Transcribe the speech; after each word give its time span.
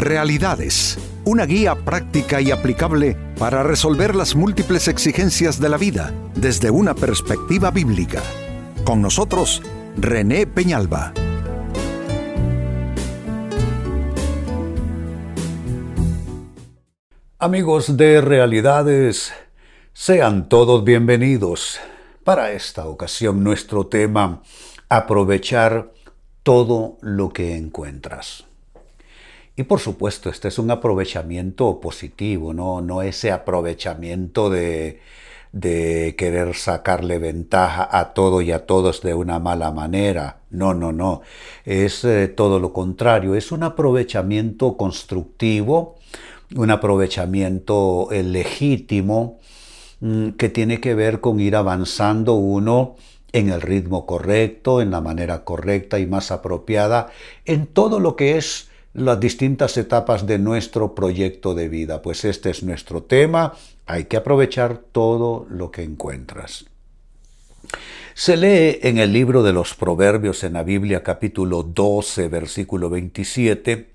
Realidades, 0.00 0.96
una 1.26 1.44
guía 1.44 1.74
práctica 1.74 2.40
y 2.40 2.50
aplicable 2.50 3.18
para 3.38 3.62
resolver 3.62 4.16
las 4.16 4.34
múltiples 4.34 4.88
exigencias 4.88 5.60
de 5.60 5.68
la 5.68 5.76
vida 5.76 6.14
desde 6.34 6.70
una 6.70 6.94
perspectiva 6.94 7.70
bíblica. 7.70 8.22
Con 8.82 9.02
nosotros, 9.02 9.60
René 9.98 10.46
Peñalba. 10.46 11.12
Amigos 17.38 17.98
de 17.98 18.22
Realidades, 18.22 19.34
sean 19.92 20.48
todos 20.48 20.82
bienvenidos. 20.82 21.78
Para 22.24 22.52
esta 22.52 22.86
ocasión 22.86 23.44
nuestro 23.44 23.86
tema, 23.86 24.40
aprovechar 24.88 25.92
todo 26.42 26.96
lo 27.02 27.34
que 27.34 27.54
encuentras. 27.54 28.49
Y 29.56 29.64
por 29.64 29.80
supuesto, 29.80 30.30
este 30.30 30.48
es 30.48 30.58
un 30.58 30.70
aprovechamiento 30.70 31.80
positivo, 31.80 32.54
no, 32.54 32.80
no 32.80 33.02
ese 33.02 33.30
aprovechamiento 33.30 34.48
de, 34.48 35.00
de 35.52 36.14
querer 36.16 36.54
sacarle 36.54 37.18
ventaja 37.18 37.88
a 37.90 38.14
todo 38.14 38.40
y 38.40 38.52
a 38.52 38.66
todos 38.66 39.02
de 39.02 39.14
una 39.14 39.38
mala 39.38 39.72
manera. 39.72 40.40
No, 40.50 40.74
no, 40.74 40.92
no. 40.92 41.22
Es 41.64 42.04
eh, 42.04 42.28
todo 42.28 42.60
lo 42.60 42.72
contrario. 42.72 43.34
Es 43.34 43.52
un 43.52 43.62
aprovechamiento 43.62 44.76
constructivo, 44.76 45.96
un 46.54 46.70
aprovechamiento 46.70 48.08
eh, 48.12 48.22
legítimo 48.22 49.38
mm, 50.00 50.30
que 50.30 50.48
tiene 50.48 50.80
que 50.80 50.94
ver 50.94 51.20
con 51.20 51.40
ir 51.40 51.56
avanzando 51.56 52.34
uno 52.34 52.96
en 53.32 53.48
el 53.48 53.60
ritmo 53.60 54.06
correcto, 54.06 54.80
en 54.80 54.90
la 54.90 55.00
manera 55.00 55.44
correcta 55.44 55.98
y 56.00 56.06
más 56.06 56.30
apropiada, 56.32 57.10
en 57.44 57.66
todo 57.66 58.00
lo 58.00 58.16
que 58.16 58.36
es 58.36 58.70
las 58.92 59.20
distintas 59.20 59.76
etapas 59.76 60.26
de 60.26 60.38
nuestro 60.38 60.94
proyecto 60.94 61.54
de 61.54 61.68
vida. 61.68 62.02
Pues 62.02 62.24
este 62.24 62.50
es 62.50 62.62
nuestro 62.62 63.02
tema, 63.02 63.54
hay 63.86 64.04
que 64.04 64.16
aprovechar 64.16 64.78
todo 64.92 65.46
lo 65.48 65.70
que 65.70 65.82
encuentras. 65.82 66.66
Se 68.14 68.36
lee 68.36 68.78
en 68.82 68.98
el 68.98 69.12
libro 69.12 69.42
de 69.42 69.52
los 69.52 69.74
Proverbios 69.74 70.42
en 70.44 70.54
la 70.54 70.62
Biblia 70.62 71.02
capítulo 71.02 71.62
12 71.62 72.28
versículo 72.28 72.90
27, 72.90 73.90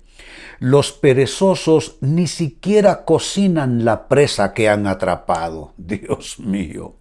los 0.58 0.92
perezosos 0.92 1.96
ni 2.00 2.26
siquiera 2.26 3.04
cocinan 3.04 3.84
la 3.84 4.08
presa 4.08 4.54
que 4.54 4.68
han 4.68 4.86
atrapado, 4.86 5.74
Dios 5.76 6.40
mío. 6.40 6.96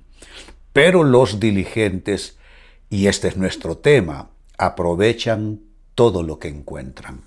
Pero 0.73 1.05
los 1.05 1.39
diligentes, 1.39 2.37
y 2.89 3.07
este 3.07 3.29
es 3.29 3.37
nuestro 3.37 3.77
tema, 3.77 4.29
aprovechan 4.57 5.61
todo 5.95 6.21
lo 6.21 6.37
que 6.37 6.49
encuentran. 6.49 7.21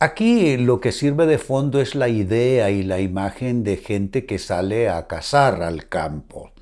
Aquí 0.00 0.56
lo 0.56 0.80
que 0.80 0.92
sirve 0.92 1.26
de 1.26 1.38
fondo 1.38 1.80
es 1.80 1.96
la 1.96 2.08
idea 2.08 2.70
y 2.70 2.84
la 2.84 3.00
imagen 3.00 3.64
de 3.64 3.76
gente 3.76 4.26
que 4.26 4.38
sale 4.38 4.88
a 4.88 5.08
cazar 5.08 5.62
al 5.62 5.88
campo. 5.88 6.52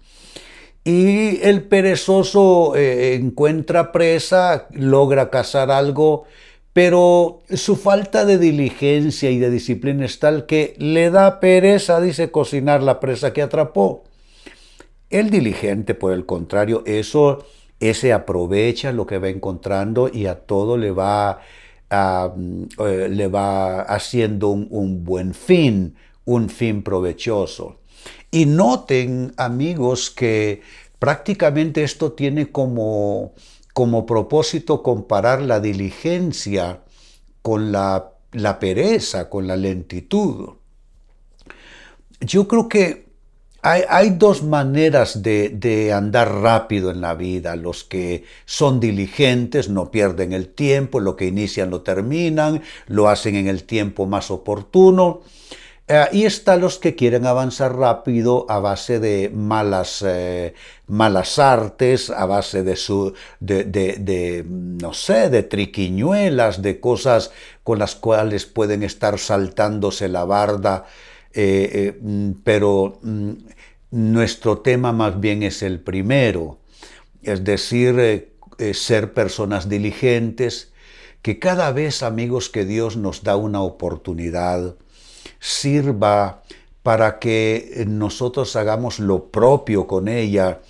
Y 0.84 1.42
el 1.42 1.64
perezoso 1.64 2.76
eh, 2.76 3.14
encuentra 3.14 3.92
presa, 3.92 4.68
logra 4.70 5.28
cazar 5.28 5.70
algo, 5.70 6.24
pero 6.72 7.42
su 7.52 7.76
falta 7.76 8.24
de 8.24 8.38
diligencia 8.38 9.30
y 9.30 9.38
de 9.38 9.50
disciplina 9.50 10.06
es 10.06 10.18
tal 10.18 10.46
que 10.46 10.74
le 10.78 11.10
da 11.10 11.38
pereza, 11.38 12.00
dice, 12.00 12.30
cocinar 12.30 12.82
la 12.82 13.00
presa 13.00 13.34
que 13.34 13.42
atrapó. 13.42 14.04
El 15.10 15.28
diligente, 15.28 15.94
por 15.94 16.12
el 16.12 16.24
contrario, 16.24 16.84
eso, 16.86 17.44
ese 17.80 18.14
aprovecha 18.14 18.92
lo 18.92 19.06
que 19.06 19.18
va 19.18 19.28
encontrando 19.28 20.08
y 20.10 20.26
a 20.26 20.36
todo 20.36 20.78
le 20.78 20.90
va 20.90 21.40
eh, 21.90 23.08
le 23.10 23.28
va 23.28 23.82
haciendo 23.82 24.48
un, 24.48 25.04
buen 25.04 25.34
fin, 25.34 25.94
un 26.24 26.48
fin 26.48 26.82
provechoso. 26.82 27.80
Y 28.30 28.46
noten, 28.46 29.32
amigos, 29.36 30.10
que 30.10 30.62
prácticamente 30.98 31.82
esto 31.84 32.12
tiene 32.12 32.50
como, 32.50 33.34
como 33.72 34.04
propósito 34.06 34.82
comparar 34.82 35.42
la 35.42 35.60
diligencia 35.60 36.82
con 37.42 37.70
la, 37.70 38.12
la 38.32 38.58
pereza, 38.58 39.30
con 39.30 39.46
la 39.46 39.56
lentitud. 39.56 40.50
Yo 42.20 42.48
creo 42.48 42.68
que 42.68 43.05
hay, 43.66 44.10
dos 44.10 44.44
maneras 44.44 45.22
de, 45.22 45.92
andar 45.92 46.32
rápido 46.32 46.90
en 46.90 47.00
la 47.00 47.14
vida. 47.14 47.56
Los 47.56 47.82
que 47.82 48.24
son 48.44 48.78
diligentes 48.78 49.68
no 49.68 49.90
pierden 49.90 50.32
el 50.32 50.48
tiempo, 50.48 51.00
lo 51.00 51.16
que 51.16 51.26
inician 51.26 51.70
lo 51.70 51.82
terminan, 51.82 52.62
lo 52.86 53.08
hacen 53.08 53.34
en 53.34 53.48
el 53.48 53.64
tiempo 53.64 54.06
más 54.06 54.30
oportuno. 54.30 55.22
Eh, 55.88 56.04
y 56.12 56.24
están 56.24 56.60
los 56.60 56.78
que 56.78 56.94
quieren 56.94 57.26
avanzar 57.26 57.76
rápido 57.76 58.46
a 58.48 58.58
base 58.60 59.00
de 59.00 59.30
malas, 59.32 60.02
eh, 60.06 60.54
malas 60.86 61.38
artes, 61.38 62.10
a 62.10 62.26
base 62.26 62.62
de, 62.62 62.76
su, 62.76 63.14
de, 63.40 64.44
no 64.48 64.92
sé, 64.94 65.28
de 65.28 65.42
triquiñuelas, 65.42 66.62
de 66.62 66.80
cosas 66.80 67.32
con 67.64 67.78
las 67.80 67.96
cuales 67.96 68.46
pueden 68.46 68.82
estar 68.84 69.18
saltándose 69.18 70.08
la 70.08 70.24
barda 70.24 70.86
eh, 71.38 71.94
mm, 72.00 72.30
pero 72.42 72.98
mm, 73.02 73.32
nuestro 73.90 74.58
tema 74.58 74.92
más 74.92 75.20
bien 75.20 75.42
es 75.42 75.62
el 75.62 75.80
primero, 75.80 76.58
es 77.22 77.44
decir, 77.44 77.98
eh, 77.98 78.74
ser 78.74 79.12
personas 79.12 79.68
diligentes, 79.68 80.72
que 81.22 81.38
cada 81.38 81.72
vez, 81.72 82.02
amigos, 82.02 82.50
que 82.50 82.64
Dios 82.64 82.96
nos 82.96 83.22
da 83.22 83.36
una 83.36 83.60
oportunidad, 83.60 84.76
sirva 85.40 86.42
para 86.82 87.18
que 87.18 87.84
nosotros 87.88 88.54
hagamos 88.54 89.00
lo 89.00 89.30
propio 89.30 89.88
con 89.88 90.06
ella. 90.06 90.60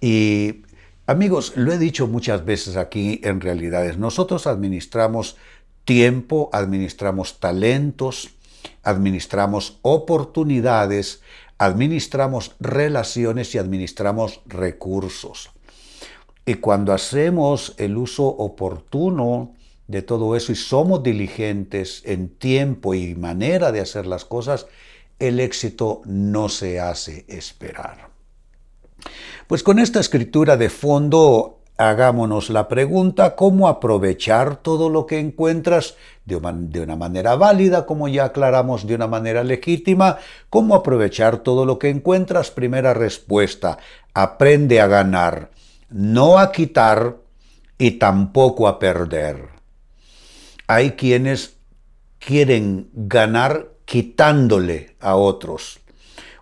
Y, 0.00 0.62
amigos, 1.06 1.52
lo 1.54 1.72
he 1.72 1.78
dicho 1.78 2.08
muchas 2.08 2.44
veces 2.44 2.76
aquí 2.76 3.20
en 3.22 3.40
realidades, 3.40 3.98
nosotros 3.98 4.48
administramos 4.48 5.36
tiempo, 5.84 6.50
administramos 6.52 7.38
talentos, 7.38 8.30
administramos 8.82 9.78
oportunidades, 9.82 11.22
administramos 11.60 12.56
relaciones 12.58 13.54
y 13.54 13.58
administramos 13.58 14.40
recursos. 14.46 15.50
Y 16.46 16.54
cuando 16.54 16.94
hacemos 16.94 17.74
el 17.76 17.98
uso 17.98 18.24
oportuno 18.24 19.54
de 19.86 20.00
todo 20.00 20.36
eso 20.36 20.52
y 20.52 20.56
somos 20.56 21.02
diligentes 21.02 22.00
en 22.06 22.30
tiempo 22.30 22.94
y 22.94 23.14
manera 23.14 23.72
de 23.72 23.80
hacer 23.80 24.06
las 24.06 24.24
cosas, 24.24 24.68
el 25.18 25.38
éxito 25.38 26.00
no 26.06 26.48
se 26.48 26.80
hace 26.80 27.26
esperar. 27.28 28.08
Pues 29.46 29.62
con 29.62 29.78
esta 29.78 30.00
escritura 30.00 30.56
de 30.56 30.70
fondo 30.70 31.59
hagámonos 31.88 32.50
la 32.50 32.68
pregunta, 32.68 33.34
¿cómo 33.36 33.66
aprovechar 33.66 34.56
todo 34.56 34.90
lo 34.90 35.06
que 35.06 35.18
encuentras 35.18 35.96
de 36.26 36.36
una 36.36 36.94
manera 36.94 37.36
válida, 37.36 37.86
como 37.86 38.06
ya 38.06 38.26
aclaramos, 38.26 38.86
de 38.86 38.94
una 38.94 39.06
manera 39.06 39.42
legítima? 39.42 40.18
¿Cómo 40.50 40.74
aprovechar 40.74 41.38
todo 41.38 41.64
lo 41.64 41.78
que 41.78 41.88
encuentras? 41.88 42.50
Primera 42.50 42.92
respuesta, 42.92 43.78
aprende 44.12 44.78
a 44.80 44.88
ganar, 44.88 45.52
no 45.88 46.38
a 46.38 46.52
quitar 46.52 47.16
y 47.78 47.92
tampoco 47.92 48.68
a 48.68 48.78
perder. 48.78 49.48
Hay 50.66 50.92
quienes 50.92 51.56
quieren 52.18 52.90
ganar 52.92 53.70
quitándole 53.86 54.96
a 55.00 55.16
otros. 55.16 55.80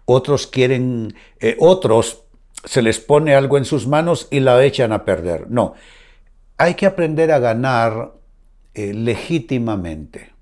Otros 0.04 0.48
quieren, 0.48 1.15
eh, 1.38 1.56
otros 1.60 2.25
se 2.68 2.82
les 2.82 3.00
pone 3.00 3.34
algo 3.34 3.56
en 3.56 3.64
sus 3.64 3.86
manos 3.86 4.28
y 4.30 4.40
la 4.40 4.62
echan 4.62 4.92
a 4.92 5.06
perder. 5.06 5.50
No, 5.50 5.72
hay 6.58 6.74
que 6.74 6.84
aprender 6.84 7.32
a 7.32 7.38
ganar 7.38 8.12
eh, 8.74 8.92
legítimamente, 8.92 10.32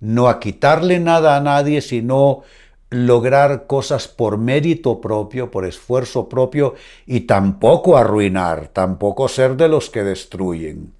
no 0.00 0.28
a 0.28 0.40
quitarle 0.40 0.98
nada 0.98 1.36
a 1.36 1.40
nadie, 1.40 1.82
sino 1.82 2.42
lograr 2.88 3.66
cosas 3.66 4.08
por 4.08 4.38
mérito 4.38 4.98
propio, 4.98 5.50
por 5.50 5.66
esfuerzo 5.66 6.26
propio 6.26 6.74
y 7.06 7.20
tampoco 7.20 7.98
arruinar, 7.98 8.68
tampoco 8.68 9.28
ser 9.28 9.54
de 9.56 9.68
los 9.68 9.90
que 9.90 10.04
destruyen. 10.04 10.94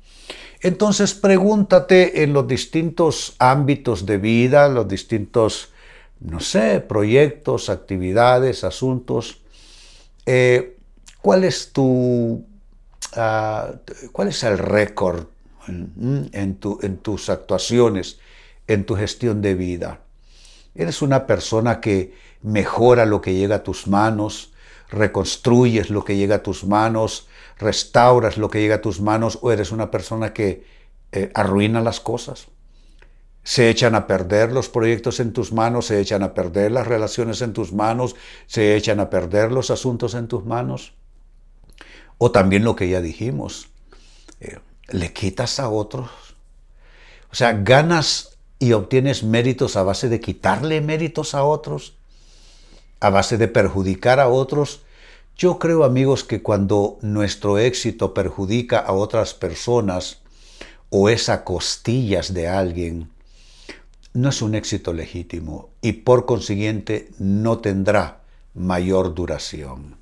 Entonces 0.60 1.14
pregúntate 1.14 2.24
en 2.24 2.34
los 2.34 2.46
distintos 2.46 3.36
ámbitos 3.38 4.04
de 4.04 4.18
vida, 4.18 4.68
los 4.68 4.86
distintos, 4.86 5.72
no 6.20 6.40
sé, 6.40 6.80
proyectos, 6.80 7.70
actividades, 7.70 8.64
asuntos, 8.64 9.41
eh, 10.26 10.76
¿Cuál 11.22 11.44
es 11.44 11.72
tu, 11.72 12.44
ah, 13.14 13.74
cuál 14.10 14.28
es 14.28 14.42
el 14.42 14.58
récord 14.58 15.26
en, 15.68 16.28
en, 16.32 16.56
tus 16.98 17.30
actuaciones, 17.30 18.18
en 18.66 18.84
tu 18.84 18.96
gestión 18.96 19.40
de 19.40 19.54
vida? 19.54 20.00
¿Eres 20.74 21.00
una 21.00 21.28
persona 21.28 21.80
que 21.80 22.12
mejora 22.42 23.06
lo 23.06 23.20
que 23.20 23.34
llega 23.34 23.56
a 23.56 23.62
tus 23.62 23.86
manos, 23.86 24.52
reconstruyes 24.90 25.90
lo 25.90 26.04
que 26.04 26.16
llega 26.16 26.36
a 26.36 26.42
tus 26.42 26.64
manos, 26.64 27.28
restauras 27.56 28.36
lo 28.36 28.50
que 28.50 28.60
llega 28.60 28.76
a 28.76 28.80
tus 28.80 29.00
manos 29.00 29.38
o 29.42 29.52
eres 29.52 29.70
una 29.70 29.92
persona 29.92 30.32
que 30.32 30.64
eh, 31.12 31.30
arruina 31.34 31.80
las 31.80 32.00
cosas? 32.00 32.48
Se 33.44 33.68
echan 33.68 33.94
a 33.94 34.06
perder 34.06 34.52
los 34.52 34.68
proyectos 34.68 35.18
en 35.20 35.32
tus 35.32 35.52
manos, 35.52 35.86
se 35.86 36.00
echan 36.00 36.22
a 36.22 36.34
perder 36.34 36.70
las 36.70 36.86
relaciones 36.86 37.42
en 37.42 37.52
tus 37.52 37.72
manos, 37.72 38.14
se 38.46 38.76
echan 38.76 39.00
a 39.00 39.10
perder 39.10 39.50
los 39.50 39.70
asuntos 39.70 40.14
en 40.14 40.28
tus 40.28 40.44
manos. 40.44 40.92
O 42.18 42.30
también 42.30 42.62
lo 42.62 42.76
que 42.76 42.88
ya 42.88 43.00
dijimos, 43.00 43.68
eh, 44.40 44.58
le 44.88 45.12
quitas 45.12 45.58
a 45.58 45.68
otros. 45.68 46.10
O 47.32 47.34
sea, 47.34 47.52
ganas 47.52 48.38
y 48.58 48.74
obtienes 48.74 49.24
méritos 49.24 49.76
a 49.76 49.82
base 49.82 50.08
de 50.08 50.20
quitarle 50.20 50.80
méritos 50.80 51.34
a 51.34 51.42
otros, 51.42 51.94
a 53.00 53.10
base 53.10 53.38
de 53.38 53.48
perjudicar 53.48 54.20
a 54.20 54.28
otros. 54.28 54.82
Yo 55.36 55.58
creo, 55.58 55.82
amigos, 55.82 56.22
que 56.22 56.42
cuando 56.42 56.98
nuestro 57.00 57.58
éxito 57.58 58.14
perjudica 58.14 58.78
a 58.78 58.92
otras 58.92 59.34
personas 59.34 60.18
o 60.90 61.08
es 61.08 61.28
a 61.28 61.42
costillas 61.42 62.34
de 62.34 62.46
alguien, 62.46 63.11
no 64.14 64.28
es 64.28 64.42
un 64.42 64.54
éxito 64.54 64.92
legítimo 64.92 65.70
y 65.80 65.92
por 65.92 66.26
consiguiente 66.26 67.10
no 67.18 67.58
tendrá 67.58 68.20
mayor 68.54 69.14
duración. 69.14 69.96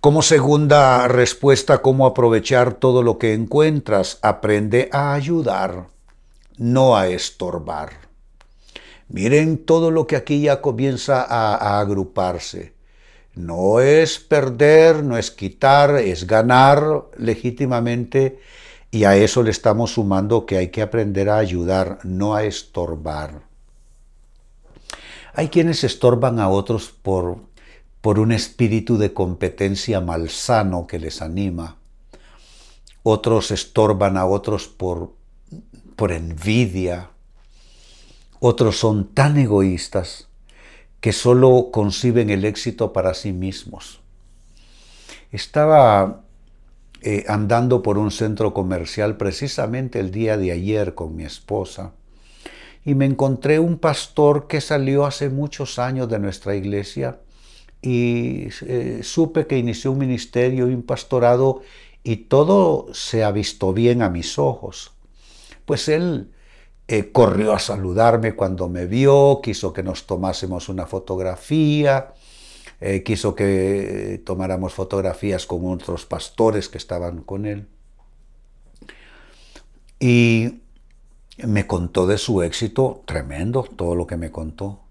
Como 0.00 0.22
segunda 0.22 1.08
respuesta, 1.08 1.82
cómo 1.82 2.06
aprovechar 2.06 2.74
todo 2.74 3.02
lo 3.02 3.18
que 3.18 3.34
encuentras, 3.34 4.18
aprende 4.22 4.88
a 4.92 5.12
ayudar, 5.12 5.88
no 6.56 6.96
a 6.96 7.08
estorbar. 7.08 8.08
Miren 9.08 9.58
todo 9.58 9.90
lo 9.90 10.06
que 10.06 10.16
aquí 10.16 10.42
ya 10.42 10.60
comienza 10.60 11.22
a, 11.22 11.56
a 11.56 11.80
agruparse. 11.80 12.74
No 13.34 13.80
es 13.80 14.18
perder, 14.18 15.02
no 15.02 15.16
es 15.16 15.30
quitar, 15.30 15.96
es 15.96 16.26
ganar 16.26 17.06
legítimamente 17.16 18.38
y 18.90 19.04
a 19.04 19.16
eso 19.16 19.42
le 19.42 19.50
estamos 19.50 19.92
sumando 19.92 20.46
que 20.46 20.56
hay 20.56 20.68
que 20.68 20.82
aprender 20.82 21.28
a 21.28 21.38
ayudar, 21.38 21.98
no 22.04 22.34
a 22.34 22.44
estorbar. 22.44 23.42
Hay 25.34 25.48
quienes 25.48 25.84
estorban 25.84 26.40
a 26.40 26.48
otros 26.48 26.90
por, 26.90 27.38
por 28.00 28.18
un 28.18 28.32
espíritu 28.32 28.96
de 28.96 29.12
competencia 29.12 30.00
malsano 30.00 30.86
que 30.86 30.98
les 30.98 31.20
anima. 31.20 31.76
Otros 33.02 33.50
estorban 33.50 34.16
a 34.16 34.26
otros 34.26 34.68
por, 34.68 35.12
por 35.94 36.12
envidia. 36.12 37.10
Otros 38.40 38.78
son 38.78 39.12
tan 39.14 39.36
egoístas 39.36 40.28
que 41.00 41.12
solo 41.12 41.68
conciben 41.70 42.30
el 42.30 42.44
éxito 42.44 42.92
para 42.92 43.14
sí 43.14 43.32
mismos. 43.32 44.00
Estaba 45.30 46.22
eh, 47.02 47.24
andando 47.28 47.82
por 47.82 47.98
un 47.98 48.10
centro 48.10 48.52
comercial 48.52 49.16
precisamente 49.16 50.00
el 50.00 50.10
día 50.10 50.36
de 50.36 50.52
ayer 50.52 50.94
con 50.94 51.14
mi 51.14 51.24
esposa 51.24 51.92
y 52.84 52.94
me 52.94 53.04
encontré 53.04 53.58
un 53.58 53.78
pastor 53.78 54.46
que 54.46 54.60
salió 54.60 55.04
hace 55.04 55.28
muchos 55.28 55.78
años 55.78 56.08
de 56.08 56.18
nuestra 56.18 56.56
iglesia 56.56 57.20
y 57.82 58.48
eh, 58.62 59.00
supe 59.02 59.46
que 59.46 59.58
inició 59.58 59.92
un 59.92 59.98
ministerio 59.98 60.68
y 60.68 60.74
un 60.74 60.82
pastorado 60.82 61.60
y 62.02 62.16
todo 62.16 62.86
se 62.94 63.24
ha 63.24 63.30
visto 63.30 63.72
bien 63.72 64.00
a 64.02 64.08
mis 64.08 64.38
ojos. 64.38 64.92
Pues 65.66 65.88
él 65.88 66.30
eh, 66.88 67.12
corrió 67.12 67.52
a 67.52 67.58
saludarme 67.58 68.34
cuando 68.34 68.68
me 68.68 68.86
vio, 68.86 69.40
quiso 69.42 69.72
que 69.74 69.82
nos 69.82 70.06
tomásemos 70.06 70.70
una 70.70 70.86
fotografía, 70.86 72.14
eh, 72.80 73.02
quiso 73.02 73.34
que 73.34 74.22
tomáramos 74.24 74.74
fotografías 74.74 75.46
con 75.46 75.66
otros 75.66 76.06
pastores 76.06 76.68
que 76.68 76.78
estaban 76.78 77.22
con 77.22 77.46
él. 77.46 77.68
Y 79.98 80.60
me 81.38 81.66
contó 81.66 82.06
de 82.06 82.18
su 82.18 82.42
éxito 82.42 83.02
tremendo, 83.04 83.64
todo 83.64 83.94
lo 83.94 84.06
que 84.06 84.16
me 84.16 84.30
contó. 84.30 84.82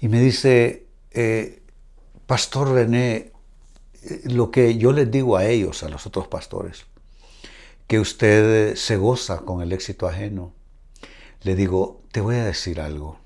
Y 0.00 0.08
me 0.08 0.20
dice, 0.20 0.86
eh, 1.10 1.62
Pastor 2.26 2.72
René, 2.72 3.32
eh, 4.02 4.20
lo 4.24 4.50
que 4.50 4.78
yo 4.78 4.92
les 4.92 5.10
digo 5.10 5.36
a 5.36 5.44
ellos, 5.44 5.82
a 5.82 5.88
los 5.90 6.06
otros 6.06 6.28
pastores, 6.28 6.86
que 7.86 8.00
usted 8.00 8.76
se 8.76 8.96
goza 8.96 9.40
con 9.40 9.62
el 9.62 9.72
éxito 9.72 10.06
ajeno. 10.06 10.54
Le 11.42 11.54
digo, 11.54 12.02
te 12.12 12.20
voy 12.20 12.36
a 12.36 12.44
decir 12.44 12.80
algo. 12.80 13.18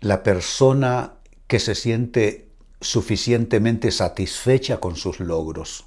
La 0.00 0.22
persona 0.22 1.19
que 1.50 1.58
se 1.58 1.74
siente 1.74 2.46
suficientemente 2.80 3.90
satisfecha 3.90 4.76
con 4.76 4.94
sus 4.94 5.18
logros. 5.18 5.84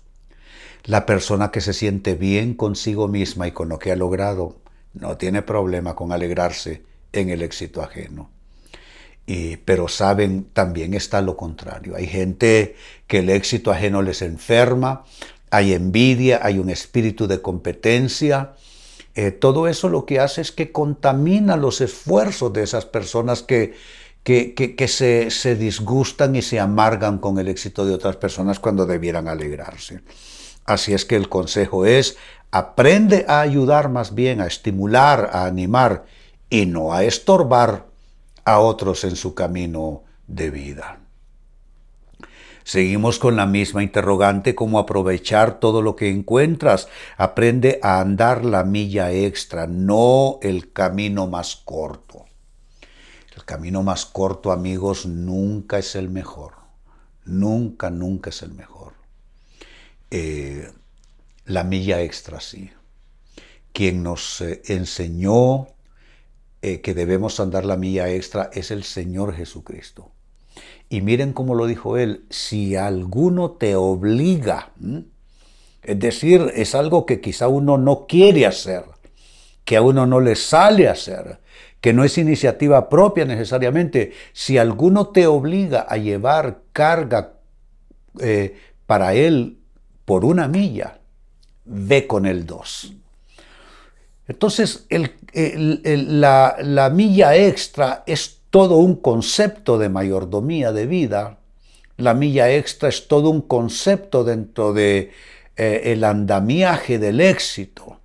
La 0.83 1.05
persona 1.05 1.51
que 1.51 1.61
se 1.61 1.71
siente 1.71 2.15
bien 2.15 2.53
consigo 2.53 3.07
misma 3.07 3.47
y 3.47 3.53
con 3.53 3.69
lo 3.69 3.79
que 3.79 3.93
ha 3.93 3.95
logrado 3.95 4.57
no 4.93 5.15
tiene 5.15 5.41
problema 5.41 5.95
con 5.95 6.11
alegrarse 6.11 6.83
en 7.13 7.29
el 7.29 7.41
éxito 7.41 7.81
ajeno. 7.81 8.29
Y, 9.25 9.55
pero 9.55 9.87
saben, 9.87 10.49
también 10.51 10.95
está 10.95 11.21
lo 11.21 11.37
contrario. 11.37 11.95
Hay 11.95 12.07
gente 12.07 12.75
que 13.07 13.19
el 13.19 13.29
éxito 13.29 13.71
ajeno 13.71 14.01
les 14.01 14.21
enferma, 14.21 15.05
hay 15.49 15.71
envidia, 15.71 16.41
hay 16.43 16.59
un 16.59 16.69
espíritu 16.69 17.25
de 17.25 17.41
competencia. 17.41 18.51
Eh, 19.15 19.31
todo 19.31 19.69
eso 19.69 19.87
lo 19.87 20.05
que 20.05 20.19
hace 20.19 20.41
es 20.41 20.51
que 20.51 20.73
contamina 20.73 21.55
los 21.55 21.79
esfuerzos 21.79 22.51
de 22.51 22.63
esas 22.63 22.85
personas 22.85 23.43
que 23.43 23.75
que, 24.23 24.87
se, 24.87 25.55
disgustan 25.55 26.35
y 26.35 26.41
se 26.41 26.59
amargan 26.59 27.17
con 27.17 27.37
el 27.39 27.49
éxito 27.49 27.85
de 27.85 27.93
otras 27.93 28.15
personas 28.15 28.59
cuando 28.59 28.85
debieran 28.85 29.27
alegrarse. 29.27 30.01
Así 30.65 30.93
es 30.93 31.05
que 31.05 31.17
el 31.17 31.27
consejo 31.27 31.85
es, 31.85 32.17
aprende 32.51 33.25
a 33.27 33.41
ayudar 33.41 33.89
más 33.89 34.15
bien, 34.15 34.39
a 34.39 34.47
estimular, 34.47 35.29
a 35.33 35.45
animar 35.45 36.05
y 36.49 36.65
no 36.65 36.93
a 36.93 37.03
estorbar 37.03 37.87
a 38.45 38.59
otros 38.59 39.03
en 39.03 39.17
su 39.17 39.35
camino 39.35 40.03
de 40.27 40.49
vida. 40.49 40.99
Seguimos 42.63 43.19
con 43.19 43.35
la 43.35 43.45
misma 43.45 43.83
interrogante, 43.83 44.55
cómo 44.55 44.79
aprovechar 44.79 45.59
todo 45.59 45.81
lo 45.81 45.97
que 45.97 46.09
encuentras. 46.09 46.87
Aprende 47.17 47.79
a 47.83 47.99
andar 47.99 48.45
la 48.45 48.63
milla 48.63 49.11
extra, 49.11 49.67
no 49.67 50.39
el 50.41 50.71
camino 50.71 51.27
más 51.27 51.57
corto. 51.57 52.25
Camino 53.45 53.83
más 53.83 54.05
corto, 54.05 54.51
amigos, 54.51 55.05
nunca 55.05 55.77
es 55.77 55.95
el 55.95 56.09
mejor. 56.09 56.53
Nunca, 57.25 57.89
nunca 57.89 58.29
es 58.29 58.41
el 58.41 58.53
mejor. 58.53 58.93
Eh, 60.11 60.71
la 61.45 61.63
milla 61.63 62.01
extra, 62.01 62.39
sí. 62.39 62.69
Quien 63.71 64.03
nos 64.03 64.41
eh, 64.41 64.61
enseñó 64.65 65.67
eh, 66.61 66.79
que 66.81 66.93
debemos 66.93 67.39
andar 67.39 67.65
la 67.65 67.75
milla 67.75 68.09
extra 68.09 68.49
es 68.53 68.71
el 68.71 68.83
Señor 68.83 69.35
Jesucristo. 69.35 70.11
Y 70.87 71.01
miren 71.01 71.33
cómo 71.33 71.55
lo 71.55 71.65
dijo 71.65 71.97
él, 71.97 72.25
si 72.29 72.75
alguno 72.75 73.51
te 73.51 73.75
obliga, 73.75 74.71
es 75.81 75.99
decir, 75.99 76.51
es 76.55 76.75
algo 76.75 77.05
que 77.05 77.19
quizá 77.19 77.47
uno 77.47 77.77
no 77.77 78.05
quiere 78.07 78.45
hacer, 78.45 78.85
que 79.65 79.75
a 79.75 79.81
uno 79.81 80.05
no 80.05 80.19
le 80.19 80.35
sale 80.35 80.87
hacer, 80.87 81.39
que 81.83 81.91
no 81.91 82.05
es 82.05 82.17
iniciativa 82.17 82.87
propia 82.87 83.25
necesariamente. 83.25 84.13
Si 84.31 84.57
alguno 84.57 85.07
te 85.07 85.27
obliga 85.27 85.81
a 85.81 85.97
llevar 85.97 86.61
carga 86.71 87.33
eh, 88.21 88.57
para 88.85 89.13
él 89.15 89.57
por 90.05 90.23
una 90.23 90.47
milla, 90.47 90.99
ve 91.65 92.07
con 92.07 92.25
el 92.25 92.45
dos. 92.45 92.93
Entonces, 94.29 94.87
la, 95.33 96.55
la, 96.61 96.89
milla 96.89 97.35
extra 97.35 98.05
es 98.07 98.39
todo 98.49 98.77
un 98.77 98.95
concepto 98.95 99.77
de 99.77 99.89
mayordomía 99.89 100.71
de 100.71 100.85
vida. 100.85 101.39
La 101.97 102.13
milla 102.13 102.49
extra 102.49 102.87
es 102.87 103.09
todo 103.09 103.29
un 103.29 103.41
concepto 103.41 104.23
dentro 104.23 104.71
de 104.71 105.11
eh, 105.57 105.81
el 105.83 106.05
andamiaje 106.05 106.97
del 106.97 107.19
éxito. 107.19 107.99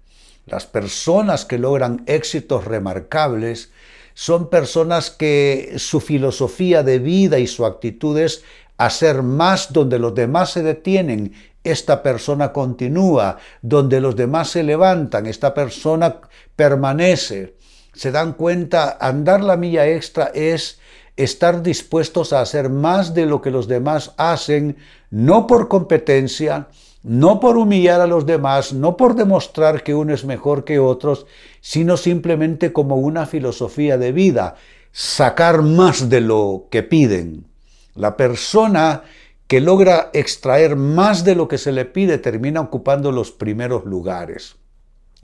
Las 0.51 0.67
personas 0.67 1.45
que 1.45 1.59
logran 1.59 2.03
éxitos 2.07 2.65
remarcables 2.65 3.71
son 4.15 4.49
personas 4.49 5.11
que 5.11 5.75
su 5.77 6.01
filosofía 6.01 6.83
de 6.83 6.99
vida 6.99 7.39
y 7.39 7.47
su 7.47 7.67
actitud 7.67 8.19
es 8.19 8.43
hacer 8.79 9.23
más 9.23 9.73
donde 9.73 9.99
los 9.99 10.15
demás 10.15 10.51
se 10.51 10.63
detienen. 10.63 11.35
Esta 11.63 12.03
persona 12.03 12.53
continúa, 12.53 13.37
donde 13.61 14.01
los 14.01 14.17
demás 14.17 14.49
se 14.51 14.63
levantan, 14.63 15.27
esta 15.27 15.53
persona 15.53 16.21
permanece. 16.57 17.55
Se 17.93 18.11
dan 18.11 18.33
cuenta, 18.33 18.97
andar 19.01 19.43
la 19.43 19.57
milla 19.57 19.87
extra 19.87 20.31
es 20.35 20.81
estar 21.17 21.63
dispuestos 21.63 22.33
a 22.33 22.41
hacer 22.41 22.71
más 22.71 23.13
de 23.13 23.27
lo 23.27 23.43
que 23.43 23.51
los 23.51 23.69
demás 23.69 24.15
hacen, 24.17 24.79
no 25.11 25.47
por 25.47 25.69
competencia, 25.69 26.69
no 27.03 27.41
por 27.41 27.57
humillar 27.57 28.01
a 28.01 28.07
los 28.07 28.27
demás, 28.27 28.73
no 28.73 28.97
por 28.97 29.15
demostrar 29.15 29.83
que 29.83 29.95
uno 29.95 30.13
es 30.13 30.25
mejor 30.25 30.65
que 30.65 30.79
otros, 30.79 31.27
sino 31.61 31.97
simplemente 31.97 32.73
como 32.73 32.97
una 32.97 33.27
filosofía 33.27 33.99
de 33.99 34.13
vida, 34.13 34.57
sacar 34.93 35.63
más 35.63 36.09
de 36.09 36.21
lo 36.21 36.67
que 36.71 36.83
piden. 36.83 37.47
La 37.95 38.17
persona 38.17 39.03
que 39.47 39.61
logra 39.61 40.11
extraer 40.13 40.77
más 40.77 41.25
de 41.25 41.35
lo 41.35 41.49
que 41.49 41.59
se 41.59 41.73
le 41.73 41.85
pide 41.85 42.19
termina 42.19 42.61
ocupando 42.61 43.13
los 43.13 43.33
primeros 43.33 43.85
lugares. 43.85 44.57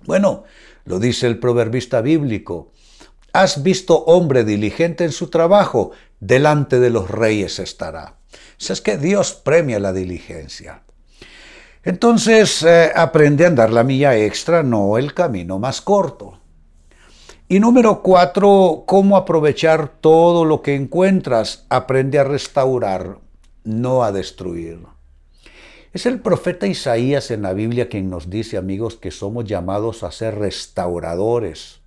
Bueno, 0.07 0.45
lo 0.85 0.99
dice 0.99 1.27
el 1.27 1.39
proverbista 1.39 2.01
bíblico. 2.01 2.73
¿Has 3.33 3.63
visto 3.63 4.05
hombre 4.05 4.45
diligente 4.45 5.05
en 5.05 5.13
su 5.13 5.29
trabajo? 5.29 5.91
Delante 6.21 6.79
de 6.79 6.91
los 6.91 7.11
reyes 7.11 7.59
estará. 7.59 8.17
es 8.59 8.81
que 8.81 8.97
Dios 8.97 9.35
premia 9.35 9.79
la 9.79 9.93
diligencia. 9.93 10.85
Entonces, 11.85 12.63
eh, 12.63 12.91
aprende 12.95 13.45
a 13.45 13.49
andar 13.49 13.71
la 13.71 13.85
milla 13.85 14.17
extra, 14.17 14.63
no 14.63 14.97
el 14.97 15.13
camino 15.13 15.59
más 15.59 15.83
corto. 15.83 16.39
Y 17.47 17.61
número 17.61 18.03
cuatro, 18.03 18.85
cómo 18.87 19.19
aprovechar 19.19 19.89
todo 20.01 20.47
lo 20.47 20.63
que 20.63 20.75
encuentras. 20.75 21.67
Aprende 21.69 22.19
a 22.19 22.25
restaurar, 22.25 23.19
no 23.65 24.03
a 24.03 24.13
destruir. 24.13 24.81
Es 25.93 26.07
el 26.07 26.21
profeta 26.21 26.67
Isaías 26.67 27.31
en 27.31 27.43
la 27.43 27.53
Biblia 27.53 27.91
quien 27.91 28.09
nos 28.09 28.31
dice, 28.31 28.57
amigos, 28.57 28.97
que 28.97 29.11
somos 29.11 29.45
llamados 29.45 30.03
a 30.03 30.11
ser 30.11 30.39
restauradores, 30.39 31.81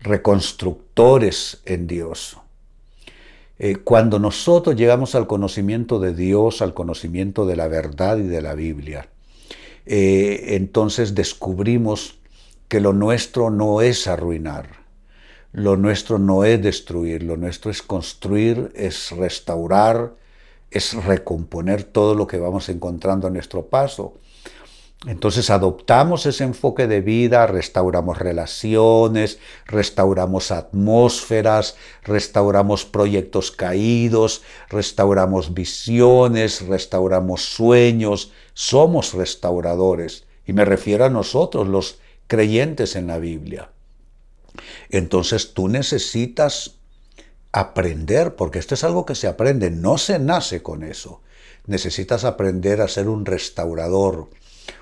reconstructores 0.00 1.60
en 1.64 1.88
Dios. 1.88 2.38
Eh, 3.66 3.76
cuando 3.76 4.18
nosotros 4.18 4.76
llegamos 4.76 5.14
al 5.14 5.26
conocimiento 5.26 5.98
de 5.98 6.14
Dios, 6.14 6.60
al 6.60 6.74
conocimiento 6.74 7.46
de 7.46 7.56
la 7.56 7.66
verdad 7.66 8.18
y 8.18 8.24
de 8.24 8.42
la 8.42 8.54
Biblia, 8.54 9.08
eh, 9.86 10.48
entonces 10.48 11.14
descubrimos 11.14 12.18
que 12.68 12.80
lo 12.80 12.92
nuestro 12.92 13.48
no 13.48 13.80
es 13.80 14.06
arruinar, 14.06 14.68
lo 15.52 15.78
nuestro 15.78 16.18
no 16.18 16.44
es 16.44 16.62
destruir, 16.62 17.22
lo 17.22 17.38
nuestro 17.38 17.70
es 17.70 17.80
construir, 17.80 18.70
es 18.74 19.12
restaurar, 19.12 20.12
es 20.70 20.92
recomponer 21.02 21.84
todo 21.84 22.14
lo 22.14 22.26
que 22.26 22.36
vamos 22.36 22.68
encontrando 22.68 23.28
a 23.28 23.30
nuestro 23.30 23.64
paso. 23.64 24.18
Entonces 25.06 25.50
adoptamos 25.50 26.24
ese 26.24 26.44
enfoque 26.44 26.86
de 26.86 27.02
vida, 27.02 27.46
restauramos 27.46 28.18
relaciones, 28.18 29.38
restauramos 29.66 30.50
atmósferas, 30.50 31.76
restauramos 32.04 32.86
proyectos 32.86 33.50
caídos, 33.50 34.42
restauramos 34.70 35.52
visiones, 35.52 36.66
restauramos 36.66 37.42
sueños, 37.42 38.32
somos 38.54 39.12
restauradores. 39.12 40.24
Y 40.46 40.54
me 40.54 40.64
refiero 40.64 41.04
a 41.04 41.10
nosotros, 41.10 41.68
los 41.68 41.98
creyentes 42.26 42.96
en 42.96 43.06
la 43.08 43.18
Biblia. 43.18 43.70
Entonces 44.88 45.52
tú 45.52 45.68
necesitas 45.68 46.76
aprender, 47.52 48.36
porque 48.36 48.58
esto 48.58 48.74
es 48.74 48.84
algo 48.84 49.04
que 49.04 49.14
se 49.14 49.28
aprende, 49.28 49.70
no 49.70 49.98
se 49.98 50.18
nace 50.18 50.62
con 50.62 50.82
eso. 50.82 51.20
Necesitas 51.66 52.24
aprender 52.24 52.80
a 52.80 52.88
ser 52.88 53.08
un 53.08 53.26
restaurador, 53.26 54.28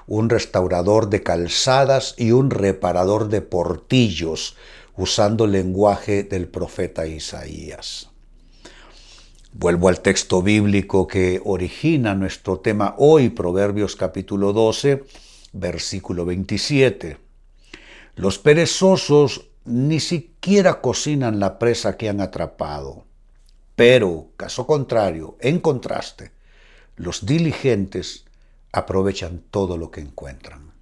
un 0.06 0.28
restaurador 0.30 1.08
de 1.08 1.22
calzadas 1.22 2.14
y 2.16 2.32
un 2.32 2.50
reparador 2.50 3.28
de 3.28 3.42
portillos, 3.42 4.56
usando 4.96 5.46
el 5.46 5.52
lenguaje 5.52 6.22
del 6.22 6.48
profeta 6.48 7.06
Isaías. 7.06 8.10
Vuelvo 9.52 9.88
al 9.88 10.00
texto 10.00 10.42
bíblico 10.42 11.06
que 11.06 11.40
origina 11.44 12.14
nuestro 12.14 12.60
tema 12.60 12.94
hoy, 12.96 13.28
Proverbios 13.28 13.96
capítulo 13.96 14.52
12, 14.52 15.04
versículo 15.52 16.24
27. 16.24 17.18
Los 18.14 18.38
perezosos 18.38 19.46
ni 19.64 20.00
siquiera 20.00 20.80
cocinan 20.80 21.38
la 21.38 21.58
presa 21.58 21.96
que 21.96 22.08
han 22.08 22.20
atrapado. 22.20 23.04
Pero, 23.76 24.28
caso 24.36 24.66
contrario, 24.66 25.36
en 25.40 25.60
contraste, 25.60 26.32
los 26.96 27.24
diligentes 27.24 28.24
aprovechan 28.72 29.42
todo 29.50 29.76
lo 29.76 29.90
que 29.90 30.00
encuentran. 30.00 30.72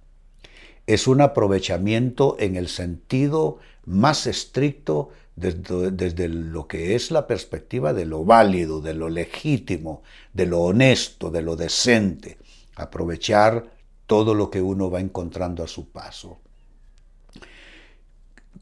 Es 0.87 1.07
un 1.07 1.21
aprovechamiento 1.21 2.37
en 2.39 2.55
el 2.55 2.67
sentido 2.67 3.59
más 3.85 4.27
estricto 4.27 5.09
desde, 5.35 5.91
desde, 5.91 6.27
lo 6.27 6.67
que 6.67 6.95
es 6.95 7.11
la 7.11 7.27
perspectiva 7.27 7.93
de 7.93 8.05
lo 8.05 8.25
válido, 8.25 8.81
de 8.81 8.93
lo 8.93 9.09
legítimo, 9.09 10.03
de 10.33 10.45
lo 10.45 10.61
honesto, 10.61 11.29
de 11.29 11.41
lo 11.41 11.55
decente. 11.55 12.37
Aprovechar 12.75 13.71
todo 14.07 14.33
lo 14.33 14.49
que 14.49 14.61
uno 14.61 14.89
va 14.89 14.99
encontrando 14.99 15.63
a 15.63 15.67
su 15.67 15.89
paso. 15.89 16.39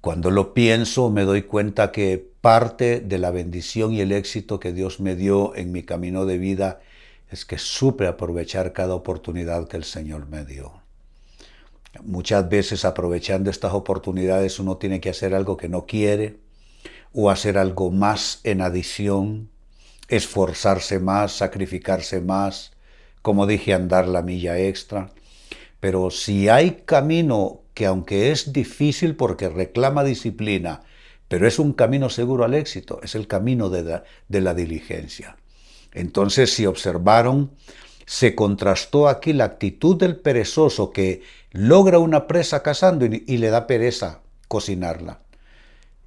Cuando 0.01 0.31
lo 0.31 0.53
pienso 0.53 1.09
me 1.09 1.23
doy 1.23 1.43
cuenta 1.43 1.91
que 1.91 2.29
parte 2.41 3.01
de 3.01 3.17
la 3.17 3.31
bendición 3.31 3.93
y 3.93 4.01
el 4.01 4.11
éxito 4.11 4.59
que 4.59 4.71
Dios 4.71 4.99
me 4.99 5.15
dio 5.15 5.55
en 5.55 5.71
mi 5.71 5.83
camino 5.83 6.25
de 6.25 6.37
vida 6.37 6.79
es 7.29 7.45
que 7.45 7.57
supe 7.57 8.07
aprovechar 8.07 8.73
cada 8.73 8.95
oportunidad 8.95 9.67
que 9.67 9.77
el 9.77 9.83
Señor 9.83 10.27
me 10.27 10.45
dio. 10.45 10.81
Muchas 12.03 12.47
veces 12.49 12.85
aprovechando 12.85 13.49
estas 13.49 13.73
oportunidades 13.73 14.59
uno 14.59 14.77
tiene 14.77 14.99
que 14.99 15.09
hacer 15.09 15.33
algo 15.33 15.57
que 15.57 15.69
no 15.69 15.85
quiere 15.85 16.37
o 17.13 17.29
hacer 17.29 17.57
algo 17.57 17.91
más 17.91 18.41
en 18.43 18.61
adición, 18.61 19.49
esforzarse 20.07 20.99
más, 20.99 21.31
sacrificarse 21.33 22.21
más, 22.21 22.71
como 23.21 23.47
dije, 23.47 23.73
andar 23.73 24.07
la 24.07 24.21
milla 24.21 24.57
extra. 24.59 25.11
Pero 25.79 26.11
si 26.11 26.49
hay 26.49 26.83
camino 26.85 27.61
que 27.73 27.85
aunque 27.85 28.31
es 28.31 28.53
difícil 28.53 29.15
porque 29.15 29.49
reclama 29.49 30.03
disciplina, 30.03 30.81
pero 31.27 31.47
es 31.47 31.59
un 31.59 31.73
camino 31.73 32.09
seguro 32.09 32.43
al 32.43 32.53
éxito, 32.53 32.99
es 33.03 33.15
el 33.15 33.27
camino 33.27 33.69
de 33.69 33.83
la, 33.83 34.03
de 34.27 34.41
la 34.41 34.53
diligencia. 34.53 35.37
Entonces, 35.93 36.53
si 36.53 36.65
observaron, 36.65 37.51
se 38.05 38.35
contrastó 38.35 39.07
aquí 39.07 39.33
la 39.33 39.45
actitud 39.45 39.95
del 39.95 40.17
perezoso 40.17 40.91
que 40.91 41.21
logra 41.51 41.99
una 41.99 42.27
presa 42.27 42.63
cazando 42.63 43.05
y, 43.05 43.37
le 43.37 43.49
da 43.49 43.67
pereza 43.67 44.21
cocinarla. 44.47 45.21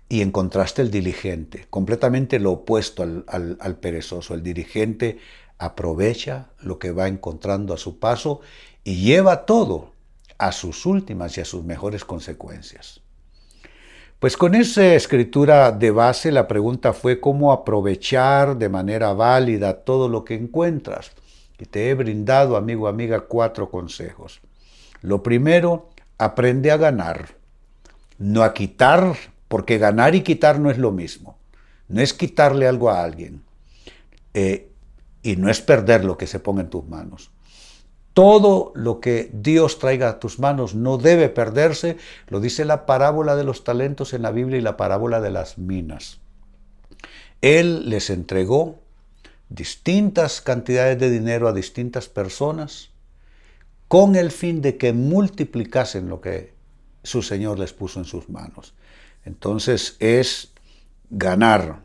Y 0.09 0.21
en 0.21 0.31
contraste 0.31 0.83
el 0.83 0.91
diligente, 0.91 1.67
completamente 1.71 2.39
lo 2.39 2.53
opuesto 2.53 3.03
al, 3.03 3.25
al 3.27 3.77
perezoso. 3.77 4.35
El 4.35 4.43
dirigente 4.43 5.19
aprovecha 5.59 6.49
lo 6.59 6.79
que 6.79 6.91
va 6.91 7.07
encontrando 7.07 7.73
a 7.73 7.79
su 7.79 7.99
paso 7.99 8.41
y 8.85 8.97
lleva 8.97 9.47
todo 9.47 9.93
a 10.39 10.51
sus 10.51 10.87
últimas 10.87 11.39
y 11.39 11.41
a 11.41 11.45
sus 11.45 11.65
mejores 11.65 12.05
consecuencias. 12.05 13.02
Pues 14.23 14.37
con 14.37 14.55
esa 14.55 14.95
escritura 14.95 15.73
de 15.73 15.91
base 15.91 16.31
la 16.31 16.47
pregunta 16.47 16.93
fue 16.93 17.19
cómo 17.19 17.51
aprovechar 17.51 18.57
de 18.57 18.69
manera 18.69 19.13
válida 19.15 19.83
todo 19.83 20.09
lo 20.09 20.25
que 20.25 20.35
encuentras. 20.35 21.11
Y 21.59 21.65
te 21.65 21.91
he 21.91 21.95
brindado, 21.95 22.57
amigo, 22.57 22.87
amiga, 22.87 23.23
cuatro 23.23 23.69
consejos. 23.69 24.41
Lo 25.01 25.25
primero, 25.25 25.91
aprende 26.19 26.71
a 26.71 26.77
ganar, 26.77 27.31
no 28.17 28.45
a 28.45 28.55
quitar, 28.55 29.17
porque 29.49 29.79
ganar 29.79 30.15
y 30.15 30.21
quitar 30.21 30.61
no 30.61 30.71
es 30.71 30.79
lo 30.79 30.93
mismo. 30.93 31.37
No 31.89 32.01
es 32.01 32.15
quitarle 32.15 32.69
algo 32.69 32.91
a 32.91 33.03
alguien. 33.03 33.43
Eh, 34.35 34.71
y 35.25 35.35
no 35.35 35.51
es 35.51 35.61
perder 35.61 36.05
lo 36.05 36.17
que 36.17 36.29
se 36.29 36.39
ponga 36.39 36.63
en 36.63 36.71
tus 36.71 36.87
manos. 36.87 37.33
Todo 38.15 38.73
lo 38.75 39.01
que 39.01 39.31
Dios 39.33 39.79
traiga 39.79 40.09
a 40.09 40.21
tus 40.21 40.39
manos 40.39 40.75
no 40.75 40.99
debe 40.99 41.29
perderse, 41.29 41.97
lo 42.29 42.41
dice 42.41 42.65
la 42.65 42.85
parábola 42.85 43.37
de 43.37 43.45
los 43.45 43.65
talentos 43.65 44.13
en 44.13 44.23
la 44.23 44.31
Biblia 44.31 44.59
y 44.59 44.63
la 44.63 44.77
parábola 44.77 45.21
de 45.21 45.31
las 45.31 45.57
minas. 45.57 46.21
Él 47.41 47.89
les 47.89 48.11
entregó 48.11 48.79
distintas 49.49 50.41
cantidades 50.41 50.99
de 50.99 51.11
dinero 51.11 51.49
a 51.49 51.53
distintas 51.53 52.09
personas 52.09 52.91
con 53.89 54.17
el 54.17 54.31
fin 54.31 54.63
de 54.63 54.77
que 54.77 54.93
multiplicasen 54.93 56.09
lo 56.09 56.21
que 56.21 56.55
su 57.03 57.23
Señor 57.23 57.59
les 57.59 57.73
puso 57.73 57.99
en 57.99 58.05
sus 58.05 58.29
manos. 58.29 58.75
Entonces 59.25 59.97
es 59.99 60.53
ganar, 61.11 61.81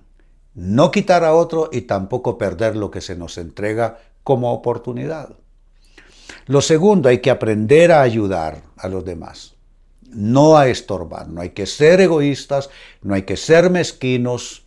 no 0.53 0.91
quitar 0.91 1.23
a 1.23 1.33
otro 1.33 1.69
y 1.71 1.81
tampoco 1.81 2.37
perder 2.37 2.75
lo 2.75 2.91
que 2.91 3.01
se 3.01 3.15
nos 3.15 3.37
entrega 3.37 3.99
como 4.23 4.53
oportunidad. 4.53 5.35
Lo 6.45 6.61
segundo, 6.61 7.09
hay 7.09 7.19
que 7.19 7.31
aprender 7.31 7.91
a 7.91 8.01
ayudar 8.01 8.61
a 8.77 8.87
los 8.87 9.05
demás, 9.05 9.55
no 10.09 10.57
a 10.57 10.67
estorbar. 10.67 11.27
No 11.27 11.41
hay 11.41 11.49
que 11.49 11.65
ser 11.65 12.01
egoístas, 12.01 12.69
no 13.01 13.13
hay 13.13 13.23
que 13.23 13.37
ser 13.37 13.69
mezquinos, 13.69 14.65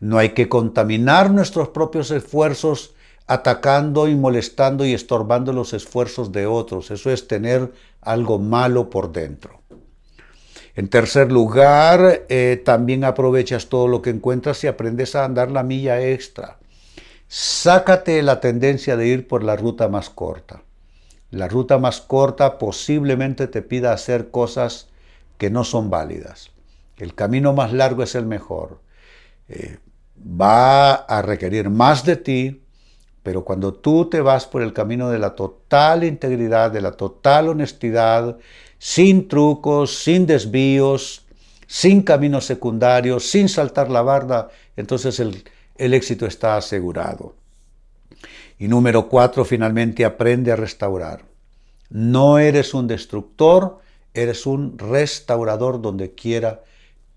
no 0.00 0.18
hay 0.18 0.30
que 0.30 0.48
contaminar 0.48 1.30
nuestros 1.30 1.68
propios 1.68 2.10
esfuerzos 2.10 2.94
atacando 3.26 4.06
y 4.08 4.14
molestando 4.14 4.84
y 4.84 4.92
estorbando 4.92 5.52
los 5.52 5.72
esfuerzos 5.72 6.30
de 6.32 6.46
otros. 6.46 6.90
Eso 6.90 7.10
es 7.10 7.26
tener 7.26 7.72
algo 8.02 8.38
malo 8.38 8.90
por 8.90 9.12
dentro. 9.12 9.60
En 10.76 10.88
tercer 10.88 11.30
lugar, 11.30 12.24
eh, 12.28 12.60
también 12.64 13.04
aprovechas 13.04 13.68
todo 13.68 13.86
lo 13.86 14.02
que 14.02 14.10
encuentras 14.10 14.62
y 14.64 14.66
aprendes 14.66 15.14
a 15.14 15.24
andar 15.24 15.50
la 15.50 15.62
milla 15.62 16.04
extra. 16.04 16.58
Sácate 17.28 18.22
la 18.22 18.40
tendencia 18.40 18.96
de 18.96 19.06
ir 19.06 19.28
por 19.28 19.44
la 19.44 19.56
ruta 19.56 19.88
más 19.88 20.10
corta. 20.10 20.62
La 21.34 21.48
ruta 21.48 21.78
más 21.78 22.00
corta 22.00 22.58
posiblemente 22.58 23.48
te 23.48 23.60
pida 23.60 23.92
hacer 23.92 24.30
cosas 24.30 24.86
que 25.36 25.50
no 25.50 25.64
son 25.64 25.90
válidas. 25.90 26.52
El 26.96 27.16
camino 27.16 27.52
más 27.52 27.72
largo 27.72 28.04
es 28.04 28.14
el 28.14 28.24
mejor. 28.24 28.78
Eh, 29.48 29.78
va 30.16 30.94
a 30.94 31.22
requerir 31.22 31.70
más 31.70 32.04
de 32.04 32.14
ti, 32.14 32.62
pero 33.24 33.44
cuando 33.44 33.74
tú 33.74 34.08
te 34.08 34.20
vas 34.20 34.46
por 34.46 34.62
el 34.62 34.72
camino 34.72 35.10
de 35.10 35.18
la 35.18 35.34
total 35.34 36.04
integridad, 36.04 36.70
de 36.70 36.82
la 36.82 36.92
total 36.92 37.48
honestidad, 37.48 38.38
sin 38.78 39.26
trucos, 39.26 40.04
sin 40.04 40.26
desvíos, 40.26 41.26
sin 41.66 42.02
caminos 42.02 42.44
secundarios, 42.44 43.28
sin 43.28 43.48
saltar 43.48 43.90
la 43.90 44.02
barda, 44.02 44.50
entonces 44.76 45.18
el, 45.18 45.42
el 45.74 45.94
éxito 45.94 46.26
está 46.26 46.56
asegurado. 46.56 47.34
Y 48.58 48.68
número 48.68 49.08
cuatro, 49.08 49.44
finalmente 49.44 50.04
aprende 50.04 50.52
a 50.52 50.56
restaurar. 50.56 51.24
No 51.90 52.38
eres 52.38 52.74
un 52.74 52.86
destructor, 52.86 53.80
eres 54.14 54.46
un 54.46 54.78
restaurador 54.78 55.82
donde 55.82 56.14
quiera 56.14 56.62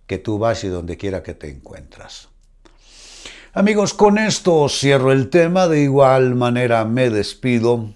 que 0.08 0.18
tú 0.18 0.40
vas 0.40 0.64
y 0.64 0.68
donde 0.68 0.98
quiera 0.98 1.24
que 1.24 1.34
te 1.34 1.50
encuentras. 1.50 2.30
Amigos, 3.54 3.94
con 3.94 4.18
esto 4.18 4.70
cierro 4.70 5.12
el 5.12 5.30
tema, 5.30 5.68
de 5.68 5.82
igual 5.82 6.36
manera 6.36 6.86
me 6.86 7.10
despido 7.10 7.90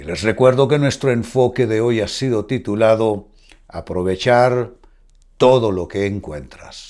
y 0.00 0.04
les 0.04 0.22
recuerdo 0.22 0.66
que 0.66 0.78
nuestro 0.78 1.10
enfoque 1.12 1.66
de 1.66 1.82
hoy 1.82 2.00
ha 2.00 2.08
sido 2.08 2.46
titulado 2.46 3.28
Aprovechar 3.68 4.70
todo 5.36 5.72
lo 5.72 5.88
que 5.88 6.06
encuentras. 6.06 6.89